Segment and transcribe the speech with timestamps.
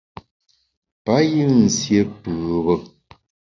[1.05, 2.73] Payù nsié pùbe.